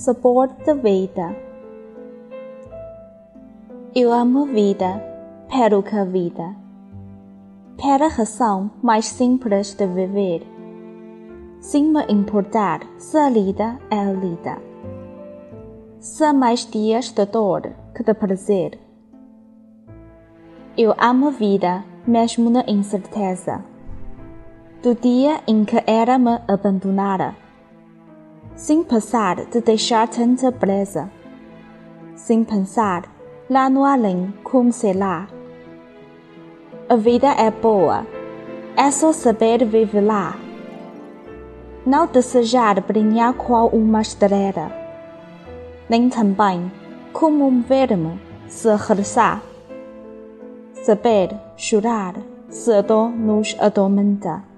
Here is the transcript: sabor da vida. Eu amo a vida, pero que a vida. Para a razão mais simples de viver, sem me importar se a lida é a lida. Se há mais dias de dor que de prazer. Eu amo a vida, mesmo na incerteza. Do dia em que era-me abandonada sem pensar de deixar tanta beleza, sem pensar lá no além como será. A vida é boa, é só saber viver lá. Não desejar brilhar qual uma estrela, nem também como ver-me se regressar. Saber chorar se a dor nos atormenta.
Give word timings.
sabor 0.00 0.48
da 0.64 0.72
vida. 0.72 1.36
Eu 3.94 4.10
amo 4.10 4.44
a 4.44 4.46
vida, 4.46 5.04
pero 5.50 5.82
que 5.82 5.94
a 5.94 6.04
vida. 6.04 6.56
Para 7.76 8.06
a 8.06 8.08
razão 8.08 8.70
mais 8.82 9.04
simples 9.04 9.74
de 9.74 9.86
viver, 9.86 10.42
sem 11.60 11.84
me 11.84 12.02
importar 12.08 12.80
se 12.96 13.18
a 13.18 13.28
lida 13.28 13.78
é 13.90 13.98
a 13.98 14.12
lida. 14.12 14.56
Se 15.98 16.24
há 16.24 16.32
mais 16.32 16.64
dias 16.64 17.10
de 17.10 17.26
dor 17.26 17.70
que 17.94 18.02
de 18.02 18.14
prazer. 18.14 18.80
Eu 20.78 20.94
amo 20.98 21.28
a 21.28 21.30
vida, 21.30 21.84
mesmo 22.06 22.48
na 22.48 22.64
incerteza. 22.66 23.62
Do 24.82 24.94
dia 24.94 25.42
em 25.46 25.62
que 25.66 25.82
era-me 25.86 26.40
abandonada 26.48 27.39
sem 28.60 28.84
pensar 28.84 29.46
de 29.46 29.58
deixar 29.62 30.06
tanta 30.06 30.50
beleza, 30.50 31.10
sem 32.14 32.44
pensar 32.44 33.04
lá 33.48 33.70
no 33.70 33.86
além 33.86 34.34
como 34.44 34.70
será. 34.70 35.26
A 36.86 36.94
vida 36.94 37.28
é 37.28 37.50
boa, 37.50 38.06
é 38.76 38.90
só 38.90 39.14
saber 39.14 39.64
viver 39.64 40.02
lá. 40.02 40.36
Não 41.86 42.06
desejar 42.06 42.82
brilhar 42.82 43.32
qual 43.32 43.68
uma 43.68 44.02
estrela, 44.02 44.70
nem 45.88 46.10
também 46.10 46.70
como 47.14 47.62
ver-me 47.62 48.20
se 48.46 48.68
regressar. 48.76 49.40
Saber 50.74 51.34
chorar 51.56 52.14
se 52.50 52.70
a 52.74 52.82
dor 52.82 53.08
nos 53.08 53.56
atormenta. 53.58 54.49